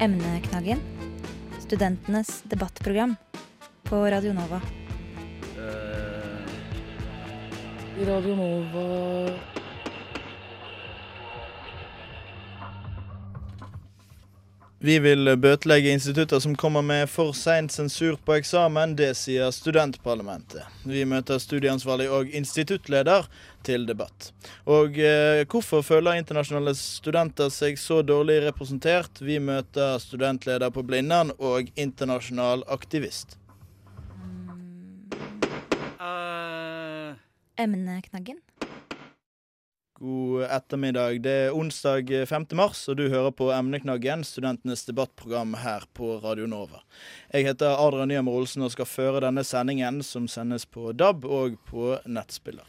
[0.00, 0.80] Emneknaggen.
[1.58, 3.16] Studentenes debattprogram
[3.82, 4.60] på Radio Nova.
[8.06, 9.59] Radio Nova
[14.80, 18.94] Vi vil bøtelegge institutter som kommer med for sein sensur på eksamen.
[18.96, 20.64] Det sier studentparlamentet.
[20.88, 23.28] Vi møter studieansvarlig og instituttleder
[23.66, 24.30] til debatt.
[24.64, 29.20] Og eh, hvorfor føler internasjonale studenter seg så dårlig representert?
[29.20, 33.36] Vi møter studentleder på Blindern og internasjonal aktivist.
[37.60, 38.40] Emneknaggen.
[40.02, 41.18] God ettermiddag.
[41.20, 42.46] Det er onsdag 5.
[42.56, 46.80] mars, og du hører på Emneknaggen, studentenes debattprogram her på Radio Nova.
[47.28, 51.58] Jeg heter Adrian Nyhammer Olsen og skal føre denne sendingen, som sendes på DAB og
[51.68, 52.64] på nettspiller.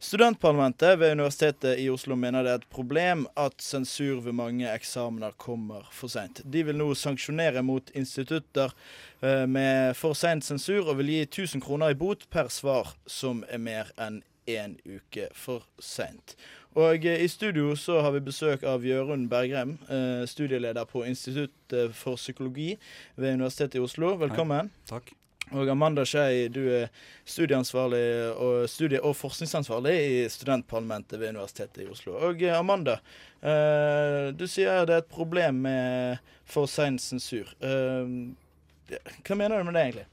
[0.00, 5.36] Studentparlamentet ved Universitetet i Oslo mener det er et problem at sensur ved mange eksamener
[5.36, 6.40] kommer for seint.
[6.48, 8.72] De vil nå sanksjonere mot institutter
[9.20, 13.44] eh, med for sein sensur, og vil gi 1000 kroner i bot per svar som
[13.52, 16.36] er mer enn én uke for seint.
[16.78, 21.78] Og eh, i studio så har vi besøk av Jørund Bergrem, eh, studieleder på Institutt
[21.94, 22.74] for psykologi
[23.16, 24.16] ved Universitetet i Oslo.
[24.20, 24.72] Velkommen.
[24.88, 25.12] Takk.
[25.56, 26.90] Og Amanda Skei, du er
[27.28, 28.02] studieansvarlig
[28.36, 32.18] og studie- og forskningsansvarlig i studentparlamentet ved Universitetet i Oslo.
[32.28, 32.98] Og eh, Amanda,
[33.40, 37.48] eh, du sier det er et problem med for sein sensur.
[37.64, 38.12] Eh,
[39.24, 40.06] hva mener du med det, egentlig?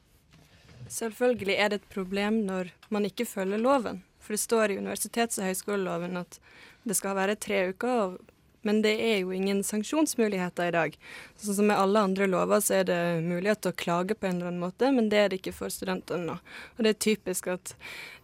[0.92, 4.04] Selvfølgelig er det et problem når man ikke følger loven.
[4.26, 6.40] For det står i universitets- og høyskoleloven at
[6.86, 8.18] det skal være tre uker,
[8.66, 10.98] men det er jo ingen sanksjonsmuligheter i dag.
[11.38, 14.40] Sånn som med alle andre lover så er det mulighet til å klage på en
[14.40, 16.40] eller annen måte, men det er det ikke for studentene nå.
[16.74, 17.76] Og det er typisk at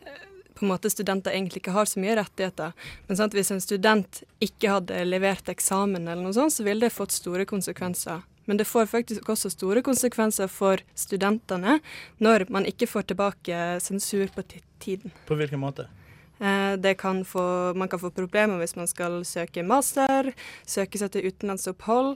[0.02, 0.24] eh,
[0.58, 2.74] på en måte studenter egentlig ikke har så mye rettigheter.
[3.06, 6.98] Men sant, hvis en student ikke hadde levert eksamen eller noe sånt, så ville det
[6.98, 8.26] fått store konsekvenser.
[8.46, 11.80] Men det får faktisk også store konsekvenser for studentene
[12.20, 14.46] når man ikke får tilbake sensur på
[14.82, 15.14] tiden.
[15.28, 15.88] På hvilken måte?
[16.42, 20.32] Eh, kan få, man kan få problemer hvis man skal søke master,
[20.66, 22.16] søke seg til utenlandsopphold.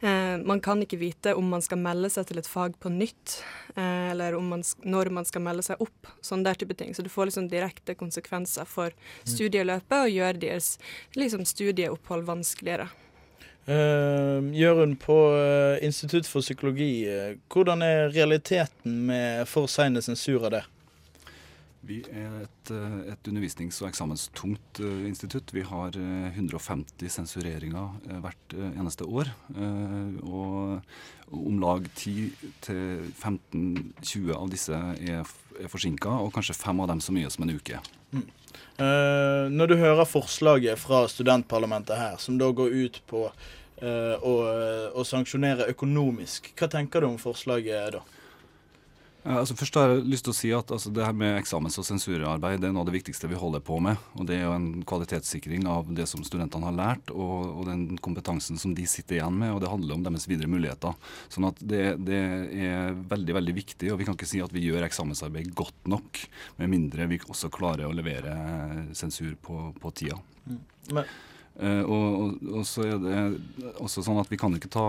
[0.00, 3.42] Eh, man kan ikke vite om man skal melde seg til et fag på nytt,
[3.76, 6.08] eh, eller man, når man skal melde seg opp.
[6.24, 6.96] Sånn der type ting.
[6.96, 9.34] Så det får liksom direkte konsekvenser for mm.
[9.34, 10.78] studieløpet og gjør deres
[11.12, 12.88] liksom, studieopphold vanskeligere.
[13.66, 20.52] Uh, Jørund, på uh, Institutt for psykologi, uh, hvordan er realiteten med for seine sensurer
[20.54, 20.62] det?
[21.86, 22.70] Vi er et,
[23.12, 25.52] et undervisnings- og eksamenstungt institutt.
[25.54, 27.88] Vi har 150 sensureringer
[28.24, 29.26] hvert eneste år.
[30.26, 30.80] Og
[31.30, 35.22] om lag 10-15-20 av disse er,
[35.60, 37.76] er forsinka, og kanskje fem av dem så mye som en uke.
[38.14, 38.26] Mm.
[39.56, 44.34] Når du hører forslaget fra studentparlamentet her, som da går ut på å,
[44.92, 48.04] å, sanksjonere økonomisk, hva tenker du om forslaget da?
[49.26, 51.74] Ja, altså først har jeg lyst til å si at altså, det her med eksamens-
[51.80, 53.98] og sensurarbeid det er noe av det viktigste vi holder på med.
[54.14, 57.98] og Det er jo en kvalitetssikring av det som studentene har lært, og, og den
[57.98, 59.50] kompetansen som de sitter igjen med.
[59.56, 60.94] og Det handler om deres videre muligheter.
[61.32, 62.22] Sånn at det, det,
[62.70, 63.90] er veldig veldig viktig.
[63.90, 66.22] og Vi kan ikke si at vi gjør eksamensarbeid godt nok,
[66.62, 68.36] med mindre vi også klarer å levere
[68.94, 70.20] sensur på, på tida.
[70.46, 70.62] Mm.
[70.94, 71.16] Men
[71.56, 73.20] Uh, og, og, og, så er det
[73.80, 74.84] også sånn at vi kan ikke ta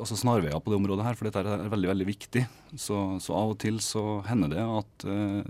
[0.00, 2.42] altså snarveier på det området her, for dette er veldig veldig viktig.
[2.74, 5.46] Så, så av og til så hender det at uh,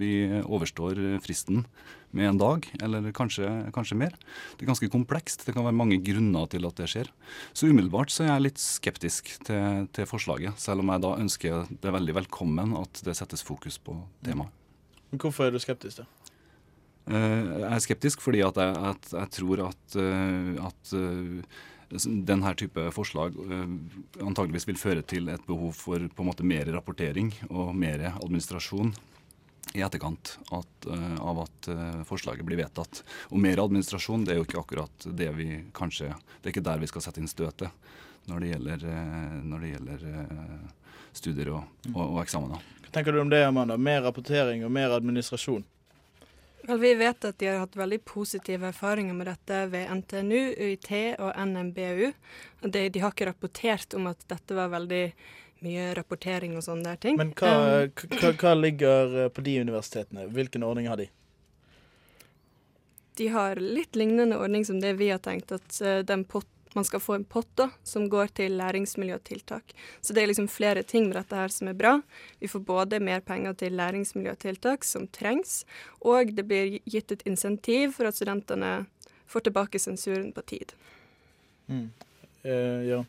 [0.00, 1.66] vi overstår fristen
[2.14, 4.14] med en dag, eller kanskje, kanskje, mer.
[4.54, 5.44] Det er ganske komplekst.
[5.44, 7.10] Det kan være mange grunner til at det skjer.
[7.52, 11.72] Så umiddelbart så er jeg litt skeptisk til, til forslaget, selv om jeg da ønsker
[11.82, 14.54] det veldig velkommen at det settes fokus på temaet.
[15.14, 16.33] Hvorfor er du skeptisk, da?
[17.04, 22.52] Eh, jeg er skeptisk fordi at jeg, at jeg tror at, eh, at eh, denne
[22.58, 23.34] type forslag
[24.24, 28.94] antageligvis vil føre til et behov for på en måte mer rapportering og mer administrasjon
[29.74, 30.88] i etterkant at,
[31.22, 31.68] av at
[32.08, 33.02] forslaget blir vedtatt.
[33.30, 36.82] Og mer administrasjon det er jo ikke akkurat det vi kanskje Det er ikke der
[36.82, 37.70] vi skal sette inn støtet
[38.30, 38.84] når det gjelder,
[39.44, 40.04] når det gjelder
[41.12, 42.66] studier og, og, og eksamener.
[42.84, 43.78] Hva tenker du om det, Amanda?
[43.78, 45.64] Mer rapportering og mer administrasjon?
[46.66, 50.90] Vel, vi vet at de har hatt veldig positive erfaringer med dette ved NTNU, UiT
[51.20, 52.12] og NMBU.
[52.62, 55.02] De, de har ikke rapportert om at dette var veldig
[55.64, 57.18] mye rapportering og sånne der ting.
[57.20, 57.52] Men hva,
[57.84, 60.26] um, hva, hva ligger eh, på de universitetene?
[60.32, 61.10] Hvilken ordning har de?
[63.20, 66.84] De har litt lignende ordning som det vi har tenkt, at uh, den pott man
[66.84, 69.74] skal få en pott da, som går til læringsmiljøtiltak.
[70.00, 71.94] Så det er liksom flere ting med dette her som er bra.
[72.42, 75.62] Vi får både mer penger til læringsmiljøtiltak som trengs,
[76.02, 78.84] og det blir gitt et insentiv for at studentene
[79.30, 80.74] får tilbake sensuren på tid.
[81.70, 81.90] Mm.
[82.42, 83.06] Eh, Jørn?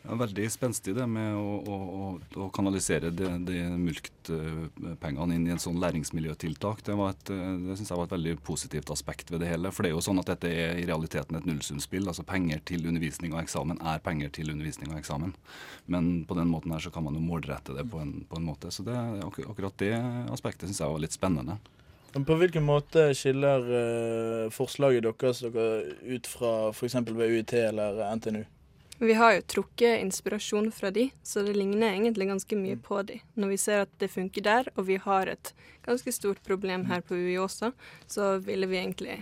[0.00, 2.06] Ja, veldig spenstig det med å, å,
[2.40, 6.80] å, kanalisere de, de mulktpengene inn i en sånn læringsmiljøtiltak.
[6.86, 6.94] Det,
[7.28, 9.72] det synes jeg var et veldig positivt aspekt ved det hele.
[9.74, 12.08] For det er jo sånn at dette er i realiteten et nullsumspill.
[12.08, 15.34] Altså penger til undervisning og eksamen er penger til undervisning og eksamen.
[15.92, 18.46] Men på den måten her så kan man jo målrette det på en, på en
[18.46, 18.72] måte.
[18.72, 19.92] Så det, akkurat det
[20.32, 21.58] aspektet syns jeg var litt spennende.
[22.10, 25.68] På hvilken måte skiller eh, forslaget deres dere
[26.08, 26.96] ut fra f.eks.
[27.12, 28.40] ved UiT eller NTNU?
[29.00, 33.16] Vi har jo trukket inspirasjon fra de, så det ligner egentlig ganske mye på de.
[33.32, 35.54] Når vi ser at det funker der, og vi har et
[35.86, 37.72] ganske stort problem her på UI også,
[38.06, 39.16] så ville vi egentlig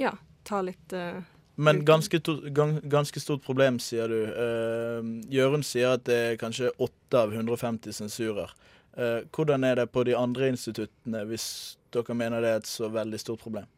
[0.00, 0.14] ja,
[0.48, 1.20] ta litt uh,
[1.54, 4.16] Men ganske, to, ganske, stort problem, sier du.
[4.24, 8.56] Uh, Jørund sier at det er kanskje 8 av 150 sensurer.
[8.96, 12.88] Uh, hvordan er det på de andre instituttene, hvis dere mener det er et så
[12.88, 13.68] veldig stort problem?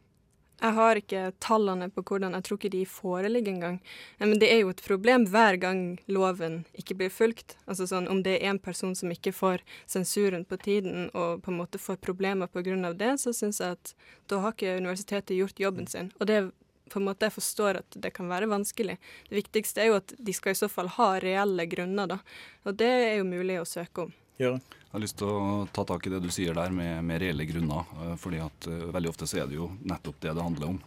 [0.56, 3.80] Jeg har ikke tallene på hvordan, jeg tror ikke de foreligger engang.
[4.18, 7.58] Men det er jo et problem hver gang loven ikke blir fulgt.
[7.68, 11.52] Altså sånn, Om det er en person som ikke får sensuren på tiden og på
[11.52, 12.92] en måte får problemer pga.
[12.92, 13.94] det, så syns jeg at
[14.28, 16.12] da har ikke universitetet gjort jobben sin.
[16.20, 16.50] Og det
[16.90, 18.96] på en måte jeg forstår at det kan være vanskelig.
[19.28, 22.18] Det viktigste er jo at de skal i så fall ha reelle grunner, da.
[22.64, 24.14] Og det er jo mulig å søke om.
[24.38, 24.60] Gjøre.
[24.96, 27.44] Jeg har lyst til å ta tak i det du sier der med, med reelle
[27.44, 27.84] grunner.
[28.00, 30.78] Eh, fordi at uh, Veldig ofte så er det jo nettopp det det handler om.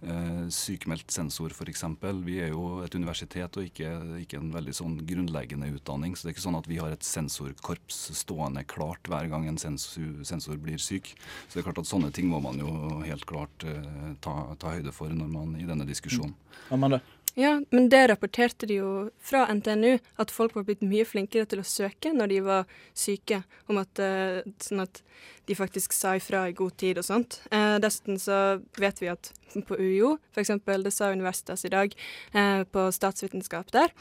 [0.00, 1.84] Uh, sykemeldt sensor f.eks.
[2.24, 3.90] Vi er jo et universitet og ikke,
[4.22, 6.16] ikke, en veldig sånn grunnleggende utdanning.
[6.16, 9.60] Så det er ikke sånn at vi har et sensorkorps stående klart hver gang en
[9.60, 11.12] sensor, sensor blir syk.
[11.44, 12.72] Så det er klart at sånne ting må man jo
[13.04, 13.68] helt klart
[14.24, 16.32] ta, ta, høyde for når man i denne diskusjonen.
[16.72, 17.02] Amanda?
[17.34, 18.92] Ja, men det rapporterte de jo
[19.22, 23.42] fra NTNU, at folk var blitt mye flinkere til å søke når de var syke,
[23.70, 25.02] om at, uh, sånn at
[25.48, 27.38] de faktisk sa ifra i god tid og sånt.
[27.48, 29.30] Eh, dessuten så vet vi at
[29.64, 30.50] på UiO, f.eks.,
[30.84, 31.94] det sa Universitas i dag,
[32.36, 33.94] eh, på statsvitenskap der,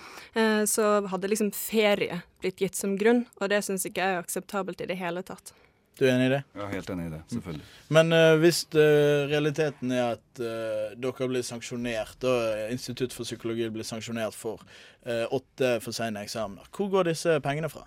[0.67, 4.83] så hadde liksom ferie blitt gitt som grunn, og det syns ikke jeg er akseptabelt
[4.83, 5.55] i det hele tatt.
[5.97, 6.41] Du er enig i det?
[6.53, 7.67] Ja, helt enig i det, selvfølgelig.
[7.97, 13.69] Men uh, hvis uh, realiteten er at uh, dere blir sanksjonert, og Institutt for psykologi
[13.73, 14.61] blir sanksjonert for
[15.07, 17.85] åtte for sene eksamener, hvor går disse pengene fra?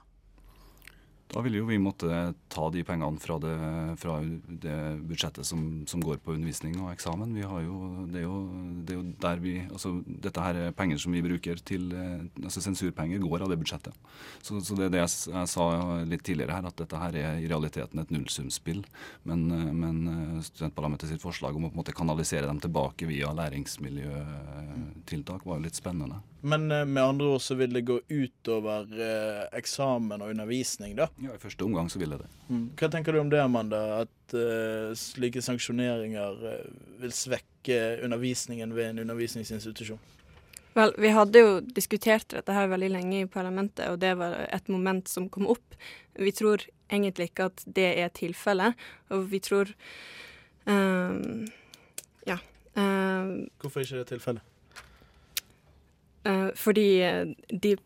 [1.30, 2.08] Da vil jo vi måtte
[2.50, 3.52] ta de pengene fra det,
[4.02, 4.16] fra
[4.64, 7.36] det budsjettet som, som, går på undervisning og eksamen.
[7.38, 7.60] Jo,
[8.10, 8.38] det, er jo,
[8.82, 9.88] det, er jo, der vi, altså
[10.26, 13.94] Dette her er penger som vi bruker til altså Sensurpenger går av det budsjettet.
[14.42, 15.64] Så, så det er det jeg, jeg, sa
[16.10, 18.80] litt tidligere her, at dette her er i realiteten et nullsumspill.
[19.30, 19.40] Men,
[19.78, 19.96] men
[20.48, 25.66] studentparlamentet sitt forslag om å på en måte kanalisere dem tilbake via læringsmiljøtiltak var jo
[25.68, 26.18] litt spennende.
[26.40, 31.10] Men med andre ord så vil det gå utover eh, eksamen og undervisning, da?
[31.20, 32.30] Ja, I første omgang så vil jeg det.
[32.48, 32.62] Mm.
[32.80, 33.80] Hva tenker du om det, Amanda?
[34.06, 36.64] At eh, slike sanksjoneringer eh,
[37.02, 40.00] vil svekke undervisningen ved en undervisningsinstitusjon?
[40.72, 44.68] Vel, vi hadde jo diskutert dette her veldig lenge i parlamentet, og det var et
[44.70, 45.74] moment som kom opp.
[46.14, 48.78] Vi tror egentlig ikke at det er tilfellet,
[49.10, 49.72] og vi tror
[50.66, 51.48] um,
[52.28, 52.38] Ja.
[52.78, 54.46] Um, Hvorfor ikke det tilfellet?
[56.26, 56.88] Uh, fordi
[57.48, 57.76] de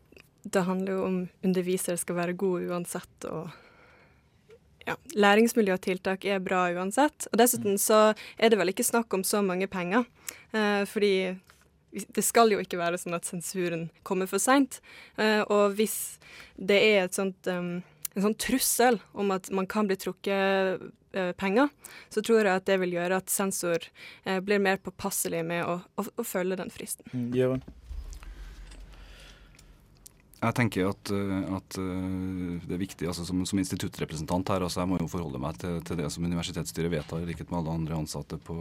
[0.45, 3.49] det handler jo om undervisere skal være gode uansett, og
[4.85, 4.95] ja,
[5.81, 7.25] tiltak er bra uansett.
[7.31, 10.05] Og dessuten så er det vel ikke snakk om så mange penger,
[10.53, 11.35] uh, fordi
[11.95, 14.81] det skal jo ikke være sånn at sensuren kommer for seint.
[15.17, 16.19] Uh, og hvis
[16.55, 17.79] det er et sånt, um,
[18.13, 21.71] en sånn trussel om at man kan bli trukket uh, penger,
[22.13, 23.89] så tror jeg at det vil gjøre at sensor
[24.27, 27.07] uh, blir mer påpasselig med å, å, å følge den fristen.
[27.15, 27.31] Mm,
[30.49, 34.81] jeg tenker at, eh, at, eh, det er viktig altså som, som, instituttrepresentant her, altså
[34.81, 37.75] jeg må jo forholde meg til, til, det som universitetsstyret vedtar, i likhet med alle
[37.79, 38.57] andre ansatte på,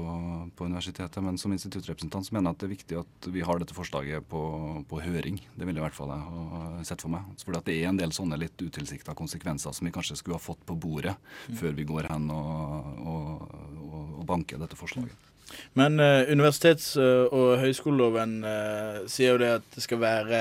[0.56, 1.20] på, universitetet.
[1.24, 4.28] Men som instituttrepresentant så mener jeg at det er viktig at vi har dette forslaget
[4.30, 4.44] på,
[4.90, 5.40] på høring.
[5.54, 7.28] Det ville i hvert fall jeg ha sett for meg.
[7.44, 10.64] For det er en del sånne litt utilsikta konsekvenser som vi kanskje skulle ha fått
[10.68, 11.58] på bordet mm.
[11.60, 15.32] før vi går hen og, og, og, og banker dette forslaget.
[15.76, 20.40] Men uh, universitets- og høyskoleloven uh, sier jo det at det skal være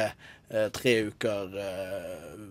[0.54, 2.42] eh, tre uker eh,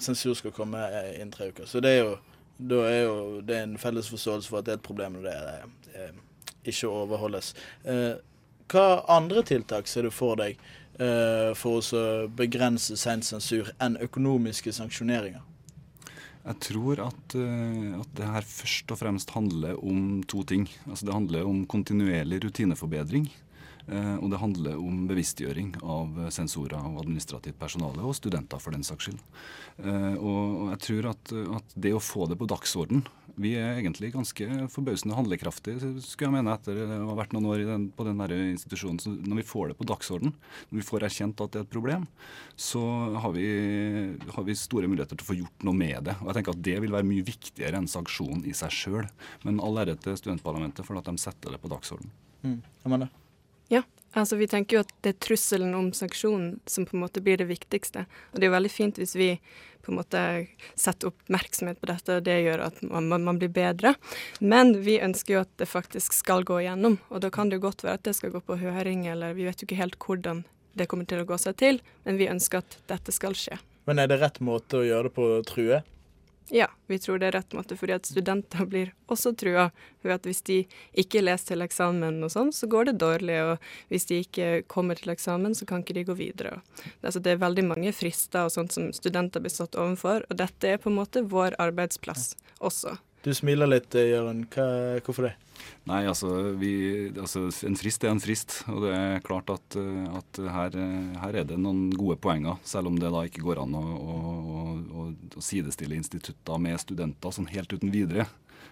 [0.00, 0.80] Sensur skal komme
[1.12, 1.66] innen tre uker.
[1.68, 2.16] Så det er jo,
[2.56, 5.26] da er jo det er en felles forståelse for at det er et problem når
[5.26, 5.34] det
[5.98, 6.14] eh,
[6.72, 7.52] ikke overholdes.
[7.84, 8.14] Eh,
[8.70, 10.60] hva andre tiltak ser du for deg
[11.56, 12.00] for å
[12.36, 15.40] begrense sein sensur enn økonomiske sanksjoneringer?
[16.42, 20.66] Jeg tror at, at, det her først og fremst handler om to ting.
[20.84, 23.30] Altså Det handler om kontinuerlig rutineforbedring.
[23.88, 28.84] Eh, og det handler om bevisstgjøring av sensorer og administrativt personale, og studenter for den
[28.86, 29.22] saks skyld.
[29.80, 33.06] Eh, og jeg tror at, at det å få det på dagsorden
[33.40, 37.62] Vi er egentlig ganske forbausende handlekraftige, skulle jeg mene, etter å ha vært noen år
[37.64, 38.18] den, på den
[38.50, 38.98] institusjonen.
[39.00, 40.34] Så når vi får det på dagsorden,
[40.68, 42.04] når vi får erkjent at det er et problem,
[42.60, 42.82] så
[43.22, 43.46] har vi,
[44.34, 46.18] har vi store muligheter til å få gjort noe med det.
[46.20, 49.08] Og jeg tenker at Det vil være mye viktigere enn sanksjonen i seg sjøl.
[49.46, 52.12] Men all ære til studentparlamentet for at de setter det på dagsorden.
[52.44, 52.60] Mm.
[52.84, 53.08] Amanda?
[53.70, 53.84] Ja,
[54.18, 57.38] altså vi tenker jo at det er trusselen om sanksjonen som på en måte blir
[57.40, 58.06] det viktigste.
[58.32, 59.30] Og det er jo veldig fint hvis vi
[59.80, 60.22] på en måte
[60.74, 63.94] setter oppmerksomhet på dette, og det gjør at man, man, blir bedre.
[64.40, 67.68] Men vi ønsker jo at det faktisk skal gå igjennom, og da kan det jo
[67.68, 70.44] godt være at det skal gå på høring, eller vi vet jo ikke helt hvordan
[70.76, 73.56] det kommer til å gå seg til, men vi ønsker at dette skal skje.
[73.88, 75.80] Men er det rett måte å gjøre det på, true?
[76.52, 79.68] Ja, vi tror det er rett måte, fordi at studenter blir også trua
[80.02, 80.56] ved at hvis de
[80.98, 84.98] ikke leser til eksamen og sånn, så går det dårlig, og hvis de ikke kommer
[84.98, 86.56] til eksamen, så kan ikke de gå videre.
[87.04, 90.74] Altså, det er veldig mange frister og sånt som studenter blir satt overfor, og dette
[90.74, 92.96] er på en måte vår arbeidsplass også.
[93.24, 94.46] Du smiler litt, Jørund.
[95.04, 95.34] Hvorfor det?
[95.88, 96.72] Nei, altså, vi,
[97.20, 98.60] altså, En frist er en frist.
[98.72, 99.76] Og det er klart at,
[100.20, 100.78] at her,
[101.20, 102.56] her, er det noen gode poenger.
[102.64, 104.16] Selv om det da ikke går an å, å,
[105.02, 108.28] å, å sidestille institutter med studenter sånn helt uten videre.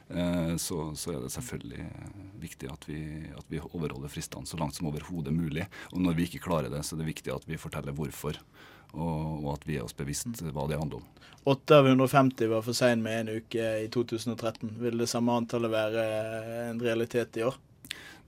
[0.09, 1.87] Eh, så, så, er det selvfølgelig
[2.41, 3.03] viktig at vi,
[3.37, 5.69] at vi overholder fristene så langt som overhodet mulig.
[5.93, 8.41] Og når vi ikke klarer det, så er det viktig at vi forteller hvorfor
[8.97, 11.09] og, og, at vi er oss bevisst hva det handler om.
[11.49, 14.75] 8 av 150 var for sein med en uke i 2013.
[14.81, 16.05] Vil det samme antallet være
[16.71, 17.57] en realitet i år?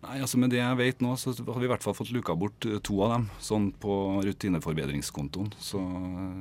[0.01, 2.37] Nei, altså Med det jeg vet nå, så har vi i hvert fall fått luka
[2.39, 3.27] bort eh, to av dem.
[3.45, 5.51] Sånn på rutineforbedringskontoen.
[5.61, 5.81] Så,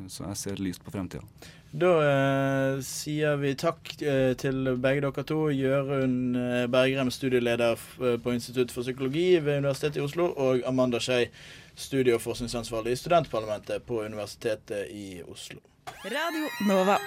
[0.07, 1.25] så jeg ser lyst på fremtida.
[1.69, 5.41] Da eh, sier vi takk eh, til begge dere to.
[5.53, 11.03] Jørund eh, Bergrem, studieleder eh, på Institutt for psykologi ved Universitetet i Oslo, og Amanda
[11.03, 11.27] Skei,
[11.75, 15.61] studie- og forskningsansvarlig i studentparlamentet på Universitetet i Oslo.
[16.07, 16.97] Radio Nova.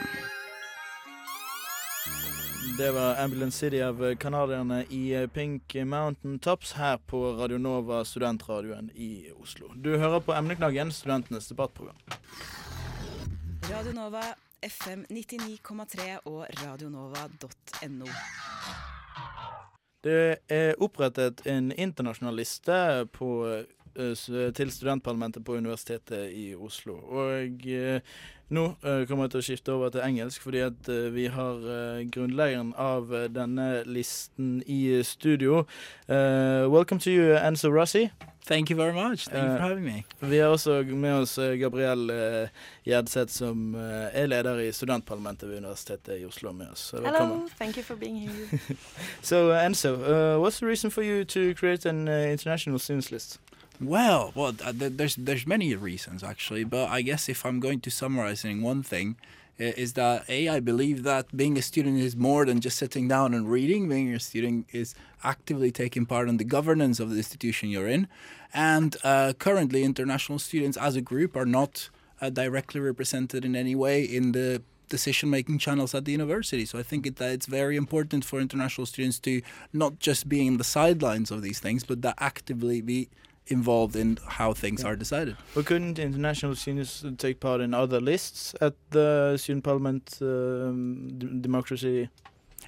[2.79, 8.91] Det var Ambulance City av canadierne i Pink Mountain Tops her på Radio Nova, studentradioen
[8.95, 9.69] i Oslo.
[9.75, 11.97] Du hører på Emneknaggen, studentenes debattprogram.
[13.71, 14.23] Radio Nova,
[14.63, 18.09] FM 99,3 og radionova.no.
[20.03, 26.97] Det er opprettet en internasjonal liste på Eh, til studentparlamentet på Universitetet i Oslo.
[27.11, 28.01] Og eh,
[28.53, 31.63] nå eh, kommer jeg til å skifte over til engelsk, fordi at vi har
[32.13, 35.65] grunnleggeren av denne listen i studio.
[36.09, 38.11] welcome to you, Enzo Rossi.
[38.45, 39.29] Thank you very much.
[39.29, 40.05] Thank you for having me.
[40.21, 42.49] Vi har også med oss Gabriel uh,
[42.85, 46.53] Gjedseth, som uh, er leder i studentparlamentet ved Universitetet i Oslo.
[46.53, 46.91] med oss.
[46.91, 48.59] Hello, thank you for being here.
[49.23, 49.97] so, uh, Enzo,
[50.41, 53.39] what's the reason for you to create an international students list?
[53.83, 57.91] Well, well, uh, there's there's many reasons actually, but I guess if I'm going to
[57.91, 59.17] summarize in one thing,
[59.59, 63.35] is that a I believe that being a student is more than just sitting down
[63.35, 63.89] and reading.
[63.89, 68.07] Being a student is actively taking part in the governance of the institution you're in,
[68.55, 73.75] and uh, currently international students as a group are not uh, directly represented in any
[73.75, 76.67] way in the decision making channels at the university.
[76.67, 79.41] So I think it, that it's very important for international students to
[79.73, 83.09] not just be in the sidelines of these things, but that actively be
[83.47, 84.91] involved in how things yeah.
[84.91, 85.37] are decided.
[85.55, 91.09] But couldn't international students take part in other lists at the student parliament um,
[91.41, 92.09] democracy?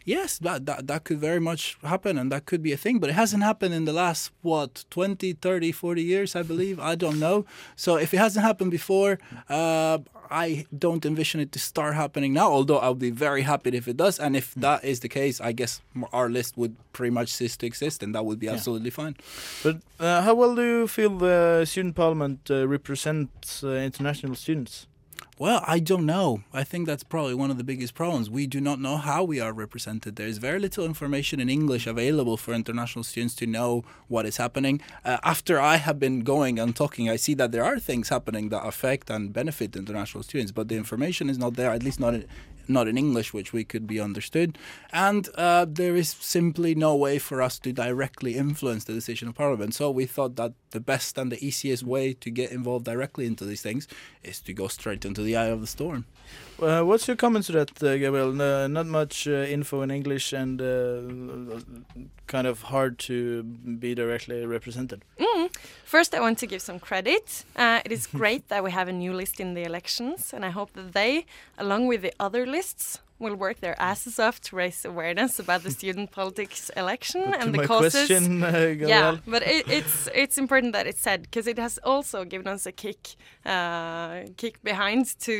[0.04, 3.08] Yes, that, that that could very much happen and that could be a thing, but
[3.08, 6.78] it hasn't happened in the last what 20, 30, 40 years, I believe.
[6.78, 7.46] I don't know.
[7.74, 9.98] So if it hasn't happened before, uh,
[10.34, 13.96] I don't envision it to start happening now, although I'll be very happy if it
[13.96, 14.18] does.
[14.18, 14.62] And if mm.
[14.62, 15.80] that is the case, I guess
[16.12, 19.02] our list would pretty much cease to exist, and that would be absolutely yeah.
[19.02, 19.16] fine.
[19.62, 24.88] But uh, how well do you feel the student parliament uh, represents uh, international students?
[25.36, 26.44] Well, I don't know.
[26.52, 28.30] I think that's probably one of the biggest problems.
[28.30, 30.14] We do not know how we are represented.
[30.14, 34.36] There is very little information in English available for international students to know what is
[34.36, 34.80] happening.
[35.04, 38.50] Uh, after I have been going and talking, I see that there are things happening
[38.50, 42.14] that affect and benefit international students, but the information is not there, at least not
[42.68, 44.58] not in English, which we could be understood.
[44.92, 49.34] And uh, there is simply no way for us to directly influence the decision of
[49.34, 49.74] Parliament.
[49.74, 53.44] So we thought that the best and the easiest way to get involved directly into
[53.44, 53.88] these things
[54.22, 56.06] is to go straight into the eye of the storm.
[56.60, 58.40] Uh, what's your comment to that, uh, Gabriel?
[58.40, 61.60] Uh, not much uh, info in English and uh,
[62.26, 65.02] kind of hard to be directly represented.
[65.18, 65.56] Mm, Mm.
[65.84, 67.44] First, I want to give some credit.
[67.56, 70.50] Uh, it is great that we have a new list in the elections, and I
[70.50, 71.26] hope that they,
[71.58, 72.86] along with the other lists,
[73.18, 77.54] will work their asses off to raise awareness about the student politics election But and
[77.54, 77.92] the causes.
[77.92, 82.18] question, uh, yeah, but it, it's it's important that it's said because it has also
[82.32, 83.02] given us a kick
[83.54, 85.36] uh, kick behind to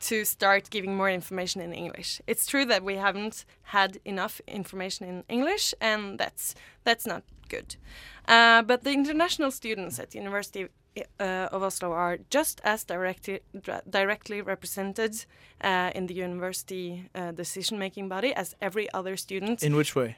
[0.00, 2.10] to start giving more information in English.
[2.26, 7.76] It's true that we haven't had enough information in English, and that's that's not good.
[8.26, 10.68] Uh, but the international students at the University
[11.20, 13.40] uh, of Oslo are just as directly
[13.90, 15.24] directly represented
[15.60, 20.16] uh, in the university uh, decision-making body as every other student in which way?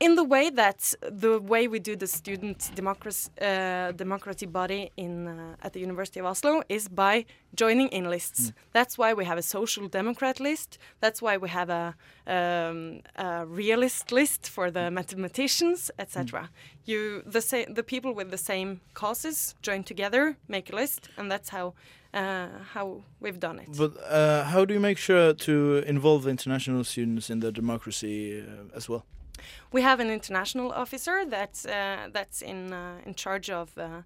[0.00, 5.28] In the way that the way we do the student democracy uh, democracy body in
[5.28, 7.24] uh, at the University of Oslo is by
[7.54, 8.52] joining in lists.
[8.72, 10.78] That's why we have a social democrat list.
[11.00, 11.94] That's why we have a,
[12.26, 16.50] um, a realist list for the mathematicians, etc.
[16.84, 21.50] You the the people with the same causes join together, make a list, and that's
[21.50, 21.74] how
[22.12, 23.68] uh, how we've done it.
[23.76, 28.76] But uh, how do you make sure to involve international students in the democracy uh,
[28.76, 29.04] as well?
[29.72, 34.02] We have an international officer that's uh, that's in uh, in charge of uh,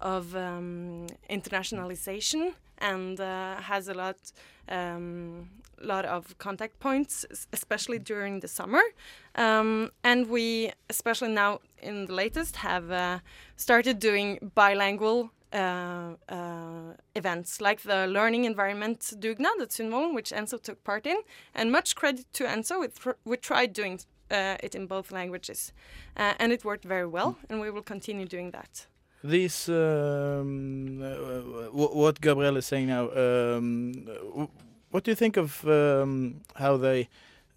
[0.00, 4.16] of um, internationalization and uh, has a lot
[4.68, 5.48] um,
[5.80, 8.82] lot of contact points, especially during the summer.
[9.34, 13.18] Um, and we, especially now in the latest, have uh,
[13.56, 15.30] started doing bilingual.
[15.50, 21.16] Uh, uh, events like the learning environment Dugnad at Sundvolden, which Enzo took part in,
[21.54, 22.80] and much credit to Enzo.
[22.80, 23.98] We, tr- we tried doing
[24.36, 25.72] it in both languages,
[26.16, 28.86] uh, and it worked very well, and we will continue doing that.
[29.24, 33.94] These, um, uh, what Gabriel is saying now, um,
[34.90, 37.08] what do you think of um, how they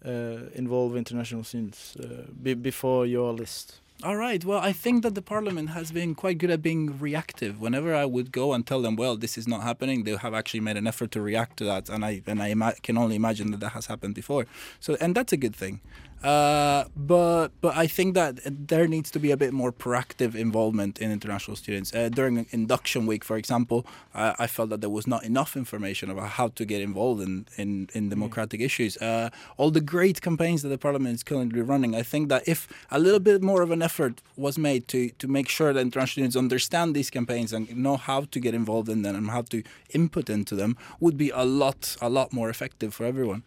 [0.04, 0.10] uh,
[0.54, 3.80] involve international students uh, be before your list?
[4.02, 4.44] All right.
[4.44, 7.60] Well, I think that the parliament has been quite good at being reactive.
[7.60, 10.58] Whenever I would go and tell them, "Well, this is not happening," they have actually
[10.58, 13.52] made an effort to react to that, and I and I ima- can only imagine
[13.52, 14.46] that that has happened before.
[14.80, 15.80] So, and that's a good thing.
[16.22, 20.98] Uh, but but I think that there needs to be a bit more proactive involvement
[20.98, 21.92] in international students.
[21.94, 26.10] Uh, during induction week, for example, I, I felt that there was not enough information
[26.10, 28.96] about how to get involved in in, in democratic issues.
[28.98, 32.68] Uh, all the great campaigns that the parliament is currently running, I think that if
[32.90, 36.12] a little bit more of an effort was made to to make sure that international
[36.12, 39.62] students understand these campaigns and know how to get involved in them and how to
[39.90, 43.42] input into them, would be a lot a lot more effective for everyone.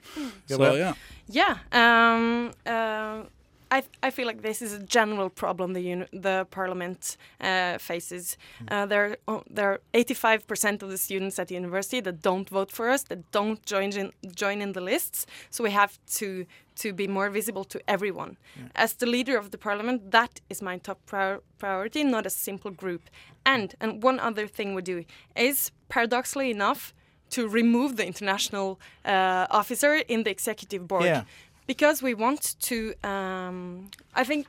[0.47, 0.93] So yeah.
[1.27, 3.23] Yeah, um, uh,
[3.71, 8.37] I I feel like this is a general problem the the parliament uh, faces.
[8.71, 12.49] Uh, there oh, there are 85 percent of the students at the university that don't
[12.49, 15.25] vote for us, that don't join in join in the lists.
[15.49, 18.37] So we have to to be more visible to everyone.
[18.75, 22.71] As the leader of the parliament, that is my top prior- priority, not a simple
[22.71, 23.01] group.
[23.45, 25.03] And and one other thing we do
[25.35, 26.93] is paradoxically enough
[27.29, 31.23] to remove the international uh, officer in the executive board Yeah.
[31.67, 32.93] Because we want to.
[33.03, 34.47] Um, I think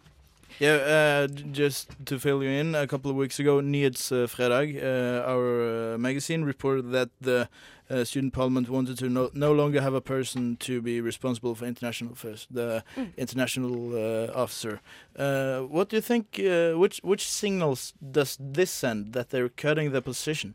[0.59, 5.95] Yeah, uh, just to fill you in, a couple of weeks ago, Nyhetsfredag, uh, our
[5.95, 7.49] uh, magazine, reported that the
[7.91, 11.65] uh, student parliament wanted to no, no longer have a person to be responsible for
[11.67, 13.17] international affairs, the Mm.
[13.17, 14.81] international uh, officer.
[15.19, 16.25] Uh, what do you think?
[16.39, 20.55] Uh, which which signals does this send that they're cutting the position?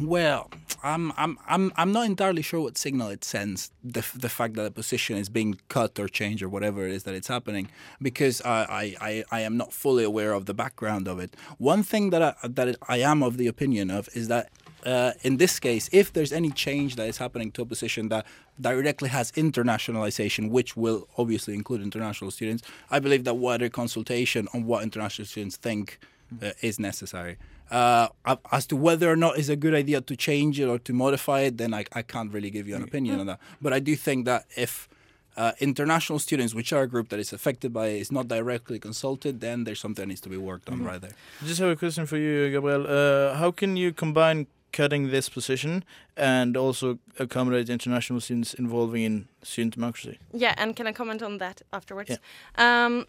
[0.00, 0.50] Well,
[0.82, 3.70] I'm I'm I'm I'm not entirely sure what signal it sends.
[3.84, 7.02] The the fact that a position is being cut or changed or whatever it is
[7.04, 7.68] that it's happening,
[8.02, 11.36] because I I, I, I am not fully aware of the background of it.
[11.58, 14.48] One thing that I, that I am of the opinion of is that.
[14.84, 18.26] Uh, in this case, if there's any change that is happening to a position that
[18.60, 24.64] directly has internationalization, which will obviously include international students, I believe that wider consultation on
[24.64, 25.98] what international students think
[26.42, 27.36] uh, is necessary.
[27.70, 28.08] Uh,
[28.50, 31.40] as to whether or not it's a good idea to change it or to modify
[31.40, 33.38] it, then I, I can't really give you an opinion on that.
[33.62, 34.88] But I do think that if
[35.36, 38.80] uh, international students, which are a group that is affected by it, is not directly
[38.80, 41.12] consulted, then there's something that needs to be worked on right there.
[41.44, 42.86] Just have a question for you, Gabriel.
[42.88, 45.84] Uh, how can you combine cutting this position
[46.16, 50.18] and also accommodate international students involving in student democracy?
[50.32, 52.18] Yeah, and can I comment on that afterwards?
[52.56, 53.06] Um,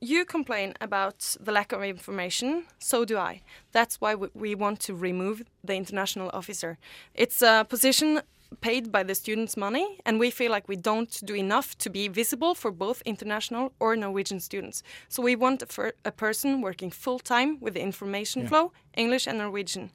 [0.00, 3.42] you complain about the lack of information, so do I.
[3.72, 6.78] That's why we, want to remove the international officer.
[7.14, 8.20] It's a position
[8.60, 12.08] paid by the students' money, and we feel like we don't do enough to be
[12.08, 14.82] visible for both international or Norwegian students.
[15.08, 18.48] So we want a, a person working full time with the information Yeah.
[18.48, 19.90] flow, English and Norwegian.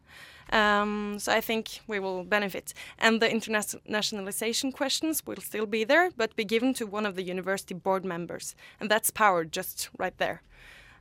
[0.52, 2.74] Um, so I think we will benefit.
[3.00, 7.24] And the internationalization questions will still be there, but be given to one of the
[7.24, 8.56] university board members.
[8.80, 10.42] And that's power just right there.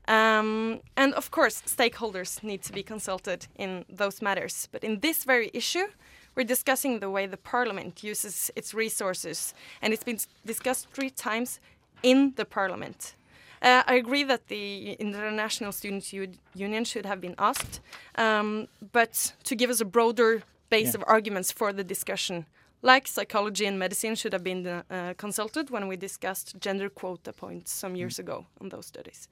[0.09, 4.69] Um, and of course, stakeholders need to be consulted in those matters.
[4.73, 5.87] But in this very issue,
[6.35, 11.61] we're discussing the way the parliament uses its resources, and it's been discussed three times
[12.03, 13.15] in the parliament.
[13.63, 17.81] Uh, I agree that the International Students' U- Union should have been asked,
[18.17, 21.01] um, but to give us a broader base Yeah.
[21.01, 22.45] of arguments for the discussion,
[22.83, 27.71] like psychology and medicine should have been uh, consulted when we discussed gender quota points
[27.71, 29.29] some years ago on those studies.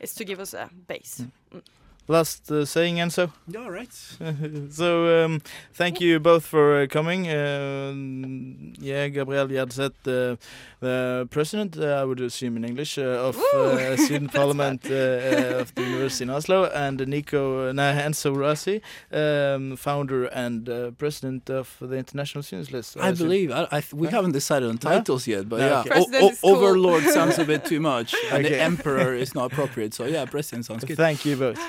[0.00, 1.22] It's to give us a base.
[1.52, 1.62] Mm.
[2.10, 3.30] Last uh, saying, Enzo.
[3.48, 3.92] Yeah, all right.
[4.70, 5.42] so um,
[5.74, 7.28] thank you both for uh, coming.
[7.28, 10.38] Um, yeah, Gabriel Gjedseth, the,
[10.80, 13.60] the president, uh, I would assume in English, uh, of Woo!
[13.60, 18.80] uh, student parliament uh, uh, of the University in Oslo, and Nico nah, Enzo Rossi,
[19.12, 22.96] um, founder and uh, president of the International Students List.
[22.98, 23.26] I assume.
[23.26, 24.16] believe I, I th- we Huh?
[24.16, 24.90] haven't decided on No?
[24.90, 26.00] titles yet, but No, yeah, okay.
[26.00, 26.50] O- o- cool.
[26.56, 28.48] overlord sounds a bit too much, and Okay.
[28.54, 29.92] the emperor is not appropriate.
[29.92, 30.96] So yeah, president sounds good.
[30.96, 31.60] Thank you both.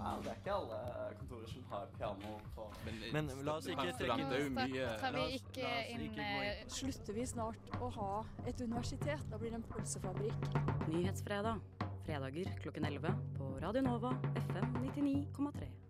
[0.00, 0.78] Ja, det er ikke alle
[1.18, 2.64] kontorer som har piano på
[3.12, 7.26] Men la oss ikke trekke det er mye Tar vi ikke inn eh, Slutter vi
[7.28, 8.10] snart å ha
[8.46, 9.22] et universitet?
[9.30, 10.50] Da blir det en pølsefabrikk.
[10.88, 11.60] Nyhetsfredag.
[12.06, 14.16] Fredager klokken 11 på Radio Nova
[14.48, 15.89] FM 99,3.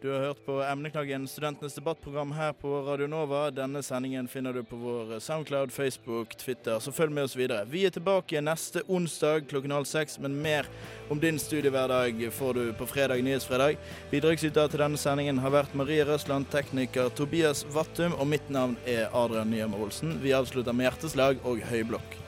[0.00, 3.50] Du har hørt på Emneknaggen, studentenes debattprogram her på Radio Nova.
[3.50, 7.64] Denne sendingen finner du på vår Soundcloud, Facebook, Twitter, så følg med oss videre.
[7.66, 10.70] Vi er tilbake neste onsdag klokken halv seks, men mer
[11.10, 13.74] om din studiehverdag får du på fredag Nyhetsfredag.
[14.12, 19.10] Bidragsyter til denne sendingen har vært Marie Røsland, tekniker Tobias Vattum, og mitt navn er
[19.10, 20.20] Adrian Nyhjem Olsen.
[20.22, 22.20] Vi avslutter med hjerteslag og høyblokk.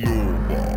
[0.00, 0.73] Nova.